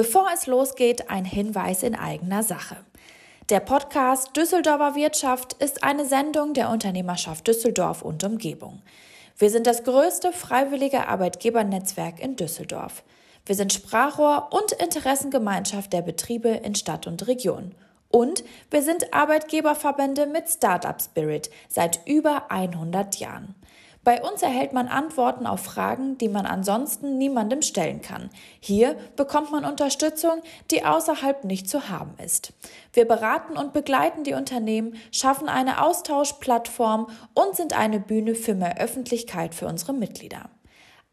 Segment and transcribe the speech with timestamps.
[0.00, 2.78] Bevor es losgeht, ein Hinweis in eigener Sache.
[3.50, 8.80] Der Podcast Düsseldorfer Wirtschaft ist eine Sendung der Unternehmerschaft Düsseldorf und Umgebung.
[9.36, 13.02] Wir sind das größte freiwillige Arbeitgebernetzwerk in Düsseldorf.
[13.44, 17.74] Wir sind Sprachrohr und Interessengemeinschaft der Betriebe in Stadt und Region.
[18.08, 23.54] Und wir sind Arbeitgeberverbände mit Startup Spirit seit über 100 Jahren.
[24.02, 28.30] Bei uns erhält man Antworten auf Fragen, die man ansonsten niemandem stellen kann.
[28.58, 30.40] Hier bekommt man Unterstützung,
[30.70, 32.54] die außerhalb nicht zu haben ist.
[32.94, 38.78] Wir beraten und begleiten die Unternehmen, schaffen eine Austauschplattform und sind eine Bühne für mehr
[38.78, 40.48] Öffentlichkeit für unsere Mitglieder.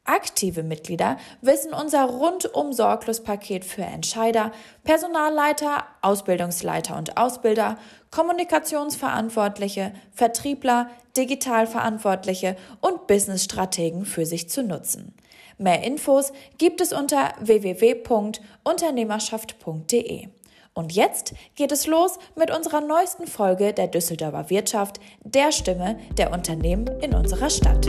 [0.08, 4.52] Aktive Mitglieder wissen unser rundum sorglos Paket für Entscheider,
[4.84, 7.78] Personalleiter, Ausbildungsleiter und Ausbilder,
[8.10, 15.14] Kommunikationsverantwortliche, Vertriebler, Digitalverantwortliche und Businessstrategen für sich zu nutzen.
[15.58, 20.28] Mehr Infos gibt es unter www.unternehmerschaft.de.
[20.74, 26.32] Und jetzt geht es los mit unserer neuesten Folge der Düsseldorfer Wirtschaft, der Stimme der
[26.32, 27.88] Unternehmen in unserer Stadt.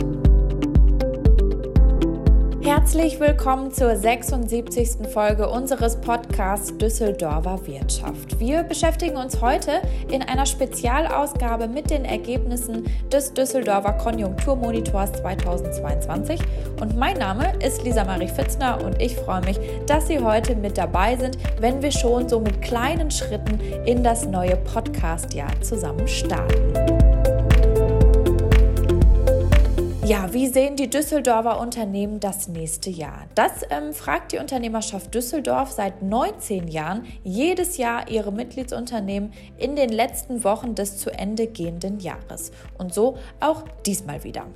[2.89, 5.07] Herzlich willkommen zur 76.
[5.13, 8.39] Folge unseres Podcasts Düsseldorfer Wirtschaft.
[8.39, 16.39] Wir beschäftigen uns heute in einer Spezialausgabe mit den Ergebnissen des Düsseldorfer Konjunkturmonitors 2022.
[16.81, 20.75] Und mein Name ist Lisa Marie Fitzner und ich freue mich, dass Sie heute mit
[20.75, 26.88] dabei sind, wenn wir schon so mit kleinen Schritten in das neue Podcast-Jahr zusammen starten.
[30.09, 33.27] Ja, wie sehen die Düsseldorfer Unternehmen das nächste Jahr?
[33.35, 39.89] Das ähm, fragt die Unternehmerschaft Düsseldorf seit 19 Jahren jedes Jahr ihre Mitgliedsunternehmen in den
[39.89, 42.51] letzten Wochen des zu Ende gehenden Jahres.
[42.79, 44.47] Und so auch diesmal wieder.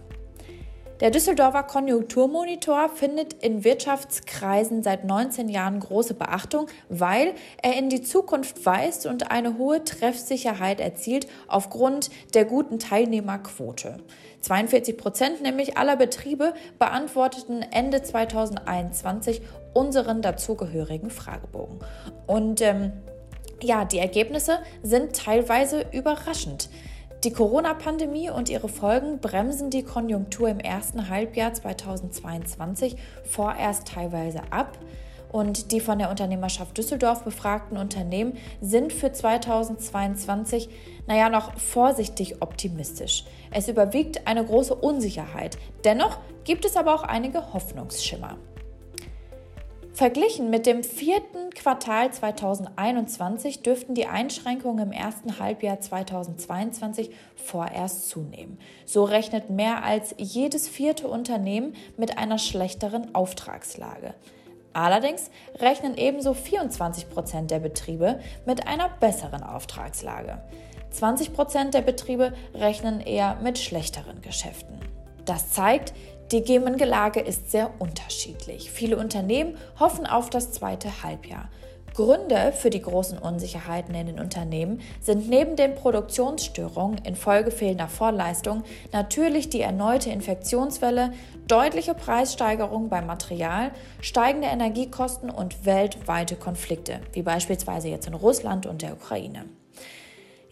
[1.00, 8.04] Der Düsseldorfer Konjunkturmonitor findet in Wirtschaftskreisen seit 19 Jahren große Beachtung, weil er in die
[8.04, 13.98] Zukunft weist und eine hohe Treffsicherheit erzielt aufgrund der guten Teilnehmerquote.
[14.42, 19.42] 42 Prozent nämlich aller Betriebe beantworteten Ende 2021
[19.74, 21.80] unseren dazugehörigen Fragebogen.
[22.28, 22.92] Und ähm,
[23.62, 26.70] ja, die Ergebnisse sind teilweise überraschend.
[27.24, 34.78] Die Corona-Pandemie und ihre Folgen bremsen die Konjunktur im ersten Halbjahr 2022 vorerst teilweise ab.
[35.32, 40.68] Und die von der Unternehmerschaft Düsseldorf befragten Unternehmen sind für 2022,
[41.08, 43.24] naja, noch vorsichtig optimistisch.
[43.52, 45.58] Es überwiegt eine große Unsicherheit.
[45.86, 48.38] Dennoch gibt es aber auch einige Hoffnungsschimmer.
[49.94, 58.58] Verglichen mit dem vierten Quartal 2021 dürften die Einschränkungen im ersten Halbjahr 2022 vorerst zunehmen.
[58.88, 64.16] So rechnet mehr als jedes vierte Unternehmen mit einer schlechteren Auftragslage.
[64.74, 70.42] Allerdings rechnen ebenso 24 Prozent der Betriebe mit einer besseren Auftragslage.
[70.90, 74.80] 20 Prozent der Betriebe rechnen eher mit schlechteren Geschäften.
[75.26, 75.94] Das zeigt,
[76.32, 78.72] die Gemengelage ist sehr unterschiedlich.
[78.72, 81.50] Viele Unternehmen hoffen auf das zweite Halbjahr.
[81.94, 88.64] Gründe für die großen Unsicherheiten in den Unternehmen sind neben den Produktionsstörungen infolge fehlender Vorleistung
[88.92, 91.14] natürlich die erneute Infektionswelle,
[91.48, 98.82] deutliche Preissteigerungen beim Material, steigende Energiekosten und weltweite Konflikte, wie beispielsweise jetzt in Russland und
[98.82, 99.46] der Ukraine.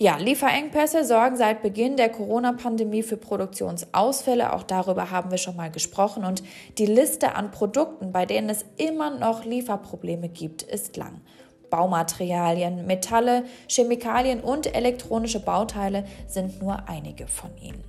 [0.01, 4.51] Ja, Lieferengpässe sorgen seit Beginn der Corona-Pandemie für Produktionsausfälle.
[4.51, 6.25] Auch darüber haben wir schon mal gesprochen.
[6.25, 6.41] Und
[6.79, 11.21] die Liste an Produkten, bei denen es immer noch Lieferprobleme gibt, ist lang.
[11.69, 17.83] Baumaterialien, Metalle, Chemikalien und elektronische Bauteile sind nur einige von ihnen.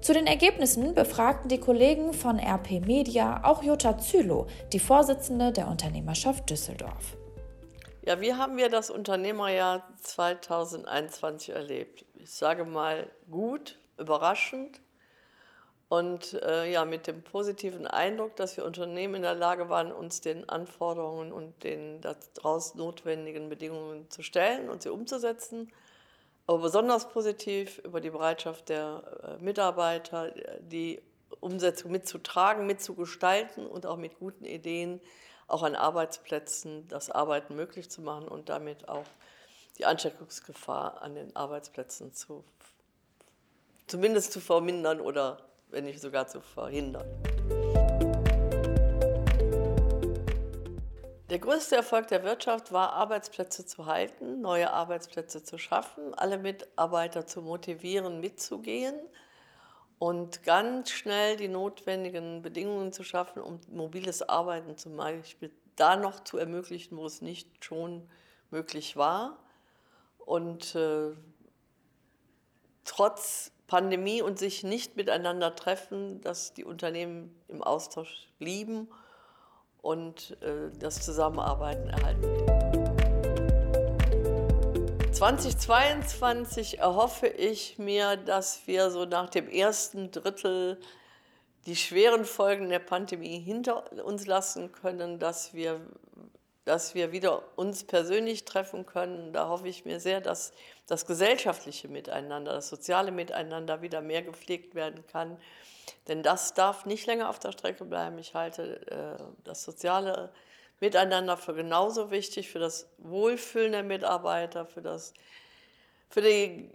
[0.00, 5.66] Zu den Ergebnissen befragten die Kollegen von RP Media auch Jutta Zülow, die Vorsitzende der
[5.66, 7.16] Unternehmerschaft Düsseldorf.
[8.02, 12.06] Ja, wie haben wir das Unternehmerjahr 2021 erlebt?
[12.14, 14.80] Ich sage mal gut, überraschend
[15.90, 20.22] und äh, ja, mit dem positiven Eindruck, dass wir Unternehmen in der Lage waren, uns
[20.22, 25.70] den Anforderungen und den daraus notwendigen Bedingungen zu stellen und sie umzusetzen.
[26.46, 31.02] Aber besonders positiv über die Bereitschaft der äh, Mitarbeiter, die
[31.40, 35.02] Umsetzung mitzutragen, mitzugestalten und auch mit guten Ideen
[35.50, 39.06] auch an Arbeitsplätzen das Arbeiten möglich zu machen und damit auch
[39.78, 42.44] die Ansteckungsgefahr an den Arbeitsplätzen zu,
[43.86, 45.38] zumindest zu vermindern oder
[45.68, 47.06] wenn nicht sogar zu verhindern.
[51.30, 57.24] Der größte Erfolg der Wirtschaft war, Arbeitsplätze zu halten, neue Arbeitsplätze zu schaffen, alle Mitarbeiter
[57.24, 58.98] zu motivieren, mitzugehen
[60.00, 66.24] und ganz schnell die notwendigen Bedingungen zu schaffen, um mobiles Arbeiten zum Beispiel da noch
[66.24, 68.08] zu ermöglichen, wo es nicht schon
[68.50, 69.36] möglich war.
[70.16, 71.10] Und äh,
[72.86, 78.88] trotz Pandemie und sich nicht miteinander treffen, dass die Unternehmen im Austausch blieben
[79.82, 82.39] und äh, das Zusammenarbeiten erhalten.
[85.20, 90.80] 2022 erhoffe ich mir, dass wir so nach dem ersten Drittel
[91.66, 95.78] die schweren Folgen der Pandemie hinter uns lassen können, dass wir,
[96.64, 99.34] dass wir wieder uns persönlich treffen können.
[99.34, 100.52] Da hoffe ich mir sehr, dass
[100.86, 105.36] das gesellschaftliche Miteinander, das soziale Miteinander wieder mehr gepflegt werden kann.
[106.08, 108.16] Denn das darf nicht länger auf der Strecke bleiben.
[108.16, 110.32] Ich halte äh, das soziale
[110.80, 115.12] Miteinander für genauso wichtig, für das Wohlfühlen der Mitarbeiter, für, das,
[116.08, 116.70] für die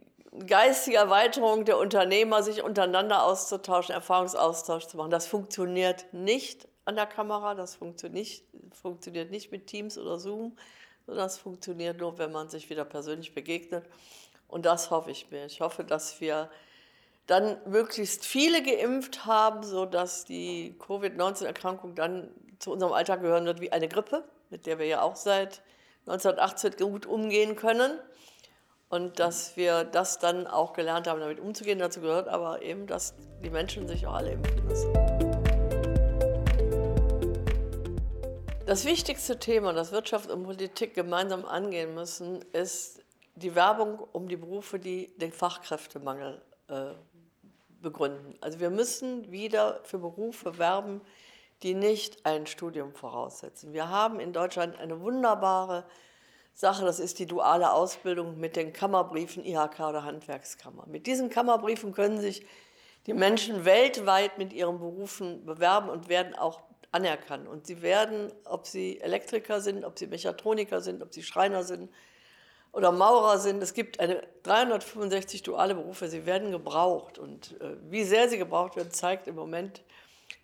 [0.46, 5.12] geistige Erweiterung der Unternehmer, sich untereinander auszutauschen, Erfahrungsaustausch zu machen.
[5.12, 10.56] Das funktioniert nicht an der Kamera, das funktioniert nicht, funktioniert nicht mit Teams oder Zoom,
[11.06, 13.86] sondern das funktioniert nur, wenn man sich wieder persönlich begegnet.
[14.48, 15.46] Und das hoffe ich mir.
[15.46, 16.50] Ich hoffe, dass wir
[17.28, 22.30] dann möglichst viele geimpft haben, sodass die Covid-19-Erkrankung dann
[22.60, 25.62] zu unserem Alltag gehören wird wie eine Grippe, mit der wir ja auch seit
[26.08, 28.00] 1918 gut umgehen können.
[28.90, 31.80] Und dass wir das dann auch gelernt haben, damit umzugehen.
[31.80, 34.94] Dazu gehört aber eben, dass die Menschen sich auch alle impfen lassen.
[38.66, 43.00] Das wichtigste Thema, das Wirtschaft und Politik gemeinsam angehen müssen, ist
[43.36, 46.92] die Werbung um die Berufe, die den Fachkräftemangel äh,
[47.82, 48.36] begründen.
[48.42, 51.02] Also wir müssen wieder für Berufe werben,
[51.66, 53.74] die nicht ein Studium voraussetzen.
[53.74, 55.84] Wir haben in Deutschland eine wunderbare
[56.54, 60.86] Sache, das ist die duale Ausbildung mit den Kammerbriefen IHK oder Handwerkskammer.
[60.86, 62.46] Mit diesen Kammerbriefen können sich
[63.08, 67.48] die Menschen weltweit mit ihren Berufen bewerben und werden auch anerkannt.
[67.48, 71.90] Und sie werden, ob sie Elektriker sind, ob sie Mechatroniker sind, ob sie Schreiner sind
[72.74, 77.18] oder Maurer sind, es gibt eine 365 duale Berufe, sie werden gebraucht.
[77.18, 79.82] Und äh, wie sehr sie gebraucht werden, zeigt im Moment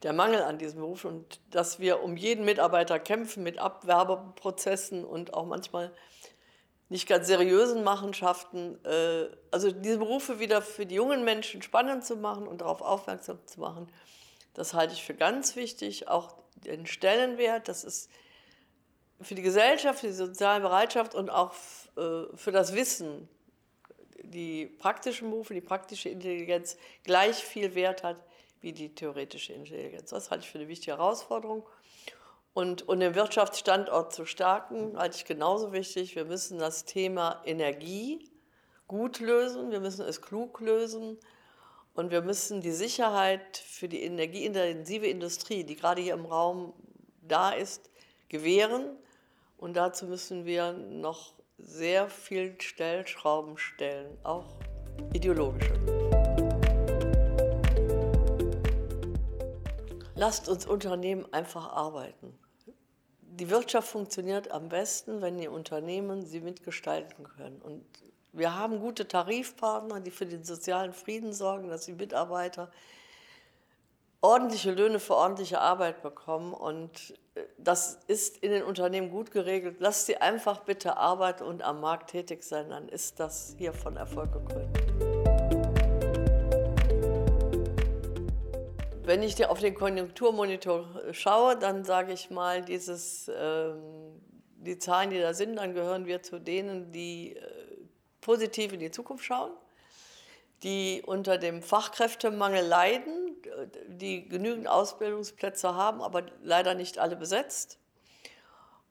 [0.03, 5.33] der Mangel an diesem Beruf und dass wir um jeden Mitarbeiter kämpfen mit Abwerbeprozessen und
[5.33, 5.92] auch manchmal
[6.89, 8.83] nicht ganz seriösen Machenschaften.
[8.83, 13.39] Äh, also diese Berufe wieder für die jungen Menschen spannend zu machen und darauf aufmerksam
[13.45, 13.92] zu machen,
[14.53, 16.07] das halte ich für ganz wichtig.
[16.07, 18.09] Auch den Stellenwert, das ist
[19.21, 21.54] für die Gesellschaft, für die soziale Bereitschaft und auch
[21.95, 23.30] äh, für das Wissen,
[24.24, 28.18] die praktischen Berufe, die praktische Intelligenz gleich viel Wert hat
[28.62, 30.12] wie die theoretische Intelligenz.
[30.12, 31.68] Das halte ich für eine wichtige Herausforderung.
[32.54, 38.30] Und um den Wirtschaftsstandort zu stärken, halte ich genauso wichtig, wir müssen das Thema Energie
[38.88, 41.18] gut lösen, wir müssen es klug lösen
[41.94, 46.74] und wir müssen die Sicherheit für die energieintensive Industrie, die gerade hier im Raum
[47.22, 47.90] da ist,
[48.28, 48.98] gewähren.
[49.57, 54.48] Und dazu müssen wir noch sehr viel Stellschrauben stellen, auch
[55.14, 56.00] ideologische.
[60.21, 62.38] Lasst uns Unternehmen einfach arbeiten.
[63.21, 67.59] Die Wirtschaft funktioniert am besten, wenn die Unternehmen sie mitgestalten können.
[67.59, 67.83] Und
[68.31, 72.69] wir haben gute Tarifpartner, die für den sozialen Frieden sorgen, dass die Mitarbeiter
[74.21, 76.53] ordentliche Löhne für ordentliche Arbeit bekommen.
[76.53, 79.77] Und äh, das ist in den Unternehmen gut geregelt.
[79.79, 83.97] Lasst sie einfach bitte arbeiten und am Markt tätig sein, dann ist das hier von
[83.97, 84.81] Erfolg gekrönt.
[89.04, 94.22] Wenn ich auf den Konjunkturmonitor schaue, dann sage ich mal, dieses, ähm,
[94.58, 97.42] die Zahlen, die da sind, dann gehören wir zu denen, die äh,
[98.22, 99.52] positiv in die Zukunft schauen,
[100.62, 103.36] die unter dem Fachkräftemangel leiden,
[103.88, 107.80] die genügend Ausbildungsplätze haben, aber leider nicht alle besetzt.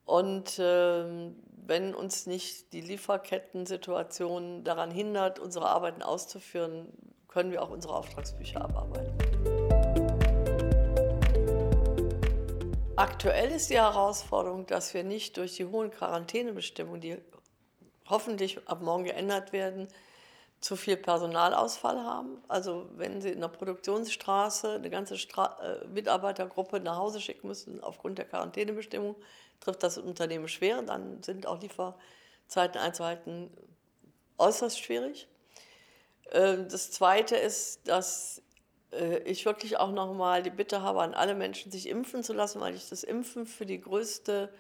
[0.04, 1.04] Und äh,
[1.66, 6.88] wenn uns nicht die Lieferkettensituation daran hindert, unsere Arbeiten auszuführen,
[7.28, 9.19] können wir auch unsere Auftragsbücher abarbeiten.
[13.00, 17.16] Aktuell ist die Herausforderung, dass wir nicht durch die hohen Quarantänebestimmungen, die
[18.06, 19.88] hoffentlich ab morgen geändert werden,
[20.60, 22.44] zu viel Personalausfall haben.
[22.46, 27.82] Also wenn Sie in der Produktionsstraße eine ganze Stra äh, Mitarbeitergruppe nach Hause schicken müssen
[27.82, 29.16] aufgrund der Quarantänebestimmung,
[29.60, 30.82] trifft das Unternehmen schwer.
[30.82, 33.48] Dann sind auch Lieferzeiten einzuhalten
[34.36, 35.26] äußerst schwierig.
[36.32, 38.42] Äh, das Zweite ist, dass
[39.24, 42.74] ich wirklich auch nochmal die Bitte habe an alle Menschen, sich impfen zu lassen, weil
[42.74, 44.52] ich das Impfen für die größte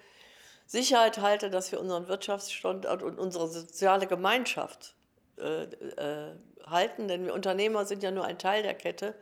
[0.66, 4.94] Sicherheit halte, dass wir unseren Wirtschaftsstandort und unsere soziale Gemeinschaft
[5.38, 7.08] äh, äh, halten.
[7.08, 9.14] Denn wir Unternehmer sind ja nur ein Teil der Kette.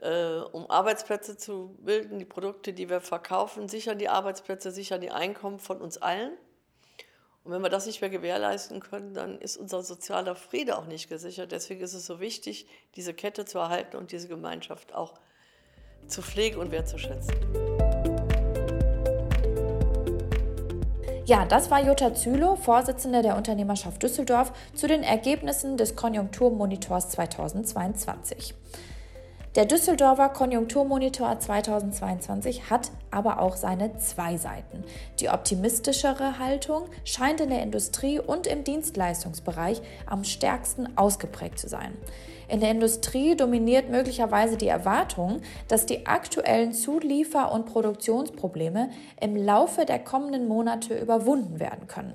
[0.00, 2.18] äh, um Arbeitsplätze zu bilden.
[2.18, 6.32] Die Produkte, die wir verkaufen, sichern die Arbeitsplätze, sichern die Einkommen von uns allen.
[7.50, 11.08] Und wenn wir das nicht mehr gewährleisten können, dann ist unser sozialer Friede auch nicht
[11.08, 11.50] gesichert.
[11.50, 15.14] Deswegen ist es so wichtig, diese Kette zu erhalten und diese Gemeinschaft auch
[16.06, 17.34] zu pflegen und wertzuschätzen.
[21.26, 28.54] Ja, das war Jutta Zülow, Vorsitzende der Unternehmerschaft Düsseldorf, zu den Ergebnissen des Konjunkturmonitors 2022.
[29.56, 34.84] Der Düsseldorfer Konjunkturmonitor 2022 hat aber auch seine zwei Seiten.
[35.18, 41.96] Die optimistischere Haltung scheint in der Industrie und im Dienstleistungsbereich am stärksten ausgeprägt zu sein.
[42.46, 48.90] In der Industrie dominiert möglicherweise die Erwartung, dass die aktuellen Zuliefer- und Produktionsprobleme
[49.20, 52.14] im Laufe der kommenden Monate überwunden werden können.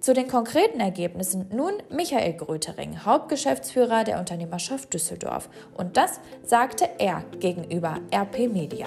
[0.00, 5.48] Zu den konkreten Ergebnissen nun Michael Grötering, Hauptgeschäftsführer der Unternehmerschaft Düsseldorf.
[5.76, 8.86] Und das sagte er gegenüber RP Media.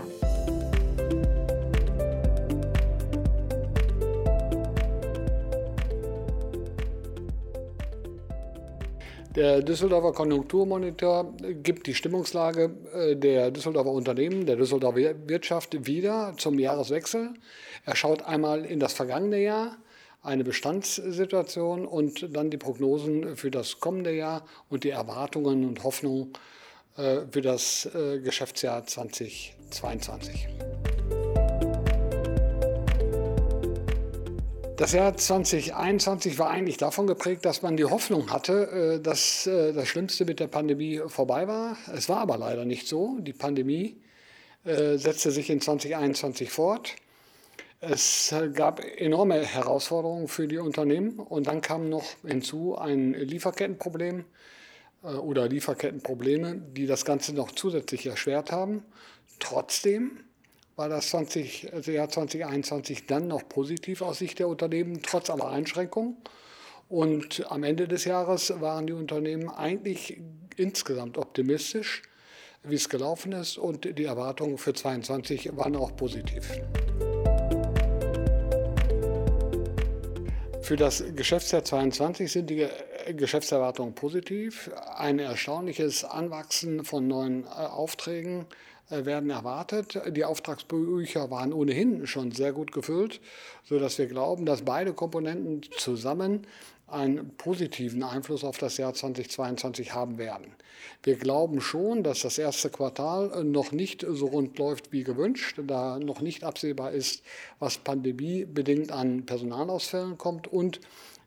[9.36, 16.58] Der Düsseldorfer Konjunkturmonitor gibt die Stimmungslage äh, der Düsseldorfer Unternehmen, der Düsseldorfer Wirtschaft wieder zum
[16.60, 17.34] Jahreswechsel.
[17.86, 19.78] Er schaut einmal in das vergangene Jahr,
[20.22, 26.34] eine Bestandssituation und dann die Prognosen für das kommende Jahr und die Erwartungen und Hoffnungen
[26.98, 30.48] äh, für das äh, Geschäftsjahr 2022.
[34.78, 39.88] Das Jahr 2021 war eigentlich davon geprägt, dass man die Hoffnung hatte, äh, dass das
[39.88, 41.78] Schlimmste mit der Pandemie vorbei war.
[41.96, 43.18] Es war aber leider nicht so.
[43.20, 43.98] Die Pandemie
[44.64, 46.96] setzte sich in 2021 fort.
[47.84, 54.24] Es gab enorme Herausforderungen für die Unternehmen und dann kam noch hinzu ein Lieferkettenproblem
[55.04, 58.86] äh, oder Lieferkettenprobleme, die das Ganze noch zusätzlich erschwert haben.
[59.40, 60.20] Trotzdem
[60.76, 65.50] war das 20, also Jahr 2021 dann noch positiv aus Sicht der Unternehmen, trotz aller
[65.50, 66.18] Einschränkungen.
[66.88, 70.22] Und am Ende des Jahres waren die Unternehmen eigentlich
[70.56, 72.04] insgesamt optimistisch,
[72.62, 76.48] wie es gelaufen ist und die Erwartungen für 2022 waren auch positiv.
[80.72, 82.66] Für das Geschäftsjahr 2022 sind die
[83.18, 84.72] Geschäftserwartungen positiv.
[84.96, 88.46] Ein erstaunliches Anwachsen von neuen äh, Aufträgen
[88.90, 90.00] äh, werden erwartet.
[90.16, 93.20] Die Auftragsbücher waren ohnehin schon sehr gut gefüllt,
[93.66, 96.48] sodass wir glauben, dass beide Komponenten zusammen
[96.92, 100.56] einen positiven Einfluss auf das Jahr 2022 haben werden.
[101.04, 106.00] Wir glauben schon, dass das erste Quartal noch nicht so rund läuft wie gewünscht, da
[106.00, 107.24] noch nicht absehbar ist,
[107.60, 110.80] was pandemiebedingt an Personalausfällen kommt und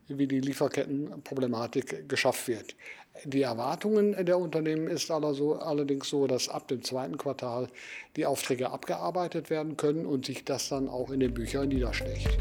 [0.07, 2.75] wie die Lieferkettenproblematik geschafft wird.
[3.23, 7.69] Die Erwartungen der Unternehmen ist allerdings so, dass ab dem zweiten Quartal
[8.17, 12.37] die Aufträge abgearbeitet werden können und sich das dann auch in den Büchern niederschlägt.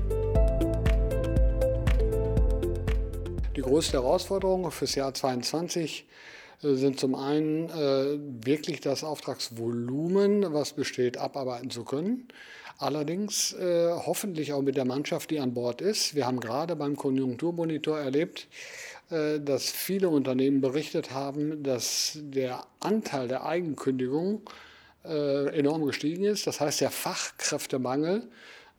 [3.64, 6.06] Größte Herausforderung fürs Jahr 2022
[6.62, 12.28] äh, sind zum einen äh, wirklich das Auftragsvolumen, was besteht, abarbeiten zu können.
[12.78, 16.14] Allerdings äh, hoffentlich auch mit der Mannschaft, die an Bord ist.
[16.14, 18.48] Wir haben gerade beim Konjunkturmonitor erlebt,
[19.10, 24.42] äh, dass viele Unternehmen berichtet haben, dass der Anteil der Eigenkündigungen
[25.06, 26.46] äh, enorm gestiegen ist.
[26.46, 28.28] Das heißt, der Fachkräftemangel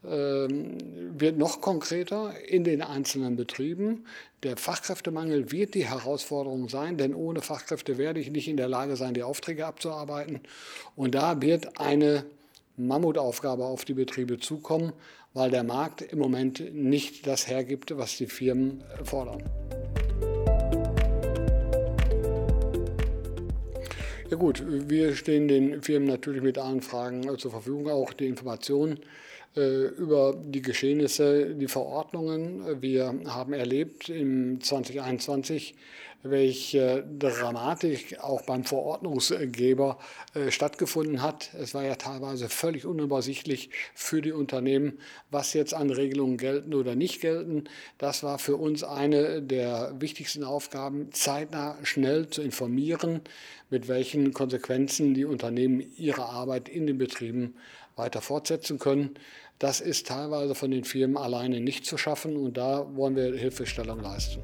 [0.07, 4.05] wird noch konkreter in den einzelnen Betrieben.
[4.43, 8.95] Der Fachkräftemangel wird die Herausforderung sein, denn ohne Fachkräfte werde ich nicht in der Lage
[8.95, 10.41] sein, die Aufträge abzuarbeiten.
[10.95, 12.25] Und da wird eine
[12.77, 14.93] Mammutaufgabe auf die Betriebe zukommen,
[15.33, 19.43] weil der Markt im Moment nicht das hergibt, was die Firmen fordern.
[24.29, 28.99] Ja gut, wir stehen den Firmen natürlich mit allen Fragen zur Verfügung, auch die Informationen
[29.55, 32.81] über die Geschehnisse, die Verordnungen.
[32.81, 35.75] Wir haben erlebt im 2021,
[36.25, 39.99] welche Dramatik auch beim Verordnungsgeber
[40.33, 41.51] äh, stattgefunden hat.
[41.53, 46.95] Es war ja teilweise völlig unübersichtlich für die Unternehmen, was jetzt an Regelungen gelten oder
[46.95, 47.65] nicht gelten.
[47.99, 53.21] Das war für uns eine der wichtigsten Aufgaben, zeitnah schnell zu informieren,
[53.69, 57.55] mit welchen Konsequenzen die Unternehmen ihre Arbeit in den Betrieben
[57.95, 59.15] weiter fortsetzen können.
[59.59, 64.01] Das ist teilweise von den Firmen alleine nicht zu schaffen und da wollen wir Hilfestellung
[64.01, 64.41] leisten.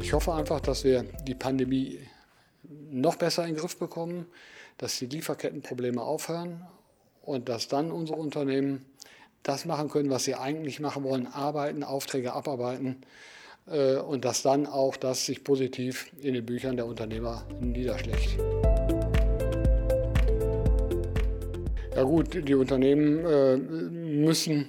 [0.00, 2.00] Ich hoffe einfach, dass wir die Pandemie
[2.90, 4.26] noch besser in den Griff bekommen,
[4.78, 6.66] dass die Lieferkettenprobleme aufhören
[7.22, 8.84] und dass dann unsere Unternehmen
[9.42, 13.02] das machen können, was sie eigentlich machen wollen, arbeiten, Aufträge abarbeiten
[13.68, 18.36] äh, und dass dann auch das sich positiv in den Büchern der Unternehmer niederschlägt.
[21.96, 24.68] Ja gut, die Unternehmen äh, müssen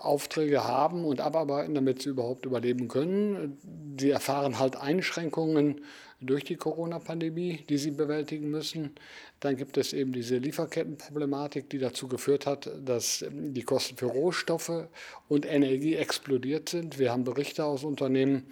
[0.00, 3.58] Aufträge haben und abarbeiten, damit sie überhaupt überleben können.
[3.98, 5.80] Sie erfahren halt Einschränkungen
[6.20, 8.94] durch die Corona-Pandemie, die sie bewältigen müssen.
[9.40, 14.86] Dann gibt es eben diese Lieferkettenproblematik, die dazu geführt hat, dass die Kosten für Rohstoffe
[15.28, 17.00] und Energie explodiert sind.
[17.00, 18.46] Wir haben Berichte aus Unternehmen,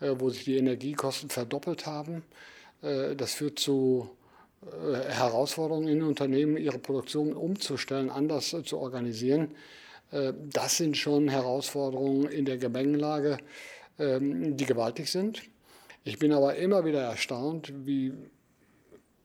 [0.00, 2.22] äh, wo sich die Energiekosten verdoppelt haben.
[2.80, 4.21] Äh, das führt zu äh,
[5.08, 9.54] Herausforderungen in Unternehmen, ihre Produktion umzustellen, anders zu organisieren.
[10.10, 13.38] Das sind schon Herausforderungen in der Gemengelage,
[13.98, 15.42] ähm, die gewaltig sind.
[16.04, 18.12] Ich bin aber immer wieder erstaunt, wie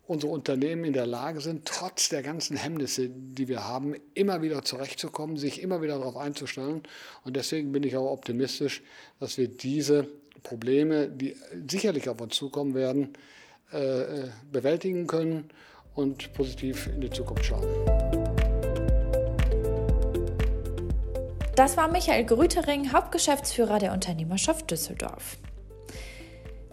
[0.07, 4.63] unsere Unternehmen in der Lage sind, trotz der ganzen Hemmnisse, die wir haben, immer wieder
[4.63, 6.83] zurechtzukommen, sich immer wieder darauf einzustellen.
[7.25, 8.81] Und deswegen bin ich auch optimistisch,
[9.19, 10.07] dass wir diese
[10.43, 11.35] Probleme, die
[11.69, 13.13] sicherlich auf uns zukommen werden,
[13.71, 15.49] äh, bewältigen können
[15.93, 17.65] und positiv in die Zukunft schauen.
[21.55, 25.37] Das war Michael Grütering, Hauptgeschäftsführer der Unternehmerschaft Düsseldorf.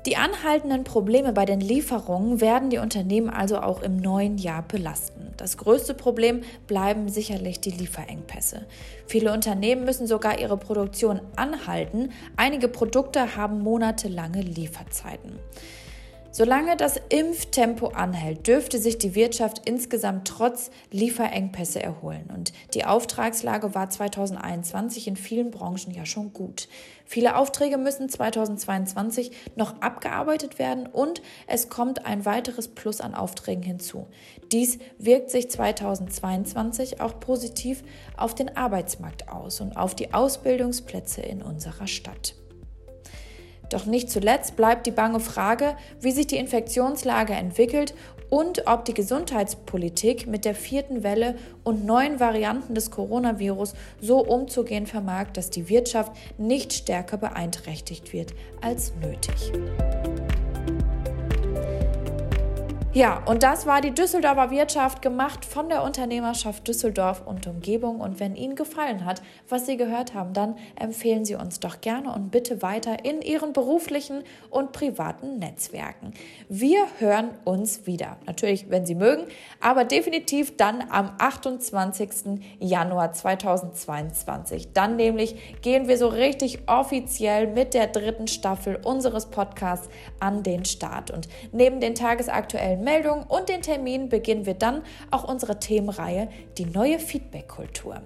[0.06, 5.32] Die anhaltenden Probleme bei den Lieferungen werden die Unternehmen also auch im neuen Jahr belasten.
[5.38, 8.66] Das größte Problem bleiben sicherlich die Lieferengpässe.
[9.06, 12.10] Viele Unternehmen müssen sogar ihre Produktion anhalten.
[12.36, 15.38] Einige Produkte haben monatelange Lieferzeiten.
[16.36, 22.28] Solange das Impftempo anhält, dürfte sich die Wirtschaft insgesamt trotz Lieferengpässe erholen.
[22.34, 26.66] Und die Auftragslage war 2021 in vielen Branchen ja schon gut.
[27.04, 33.62] Viele Aufträge müssen 2022 noch abgearbeitet werden und es kommt ein weiteres Plus an Aufträgen
[33.62, 34.08] hinzu.
[34.50, 37.84] Dies wirkt sich 2022 auch positiv
[38.16, 42.34] auf den Arbeitsmarkt aus und auf die Ausbildungsplätze in unserer Stadt.
[43.74, 47.92] Doch nicht zuletzt bleibt die bange Frage, wie sich die Infektionslage entwickelt
[48.30, 54.86] und ob die Gesundheitspolitik mit der vierten Welle und neuen Varianten des Coronavirus so umzugehen
[54.86, 59.50] vermag, dass die Wirtschaft nicht stärker beeinträchtigt wird als nötig.
[62.94, 67.98] Ja, und das war die Düsseldorfer Wirtschaft gemacht von der Unternehmerschaft Düsseldorf und Umgebung.
[67.98, 72.14] Und wenn Ihnen gefallen hat, was Sie gehört haben, dann empfehlen Sie uns doch gerne
[72.14, 76.14] und bitte weiter in Ihren beruflichen und privaten Netzwerken.
[76.48, 78.16] Wir hören uns wieder.
[78.26, 79.24] Natürlich, wenn Sie mögen,
[79.60, 82.40] aber definitiv dann am 28.
[82.60, 84.72] Januar 2022.
[84.72, 89.88] Dann nämlich gehen wir so richtig offiziell mit der dritten Staffel unseres Podcasts
[90.20, 91.10] an den Start.
[91.10, 96.66] Und neben den tagesaktuellen Meldung und den Termin beginnen wir dann auch unsere Themenreihe Die
[96.66, 98.02] neue Feedback-Kultur.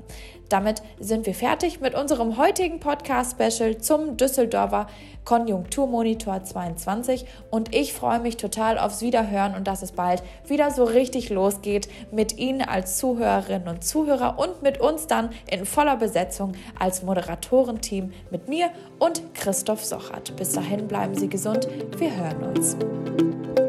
[0.49, 4.87] Damit sind wir fertig mit unserem heutigen Podcast-Special zum Düsseldorfer
[5.25, 10.85] Konjunkturmonitor 22 und ich freue mich total aufs Wiederhören und dass es bald wieder so
[10.85, 16.53] richtig losgeht mit Ihnen als Zuhörerinnen und Zuhörer und mit uns dann in voller Besetzung
[16.79, 20.35] als Moderatorenteam mit mir und Christoph Sochert.
[20.37, 23.67] Bis dahin bleiben Sie gesund, wir hören uns.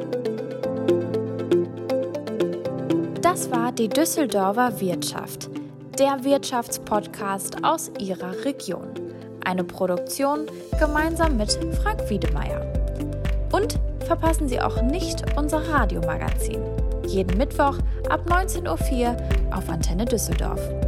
[3.32, 5.52] Das war die Düsseldorfer Wirtschaft,
[6.00, 8.88] der Wirtschaftspodcast aus Ihrer Region.
[9.46, 10.48] Eine Produktion
[10.80, 11.52] gemeinsam mit
[11.84, 12.66] Frank Wiedemeyer.
[13.52, 16.60] Und verpassen Sie auch nicht unser Radiomagazin.
[17.06, 17.78] Jeden Mittwoch
[18.10, 20.79] ab 19.04 Uhr auf Antenne Düsseldorf.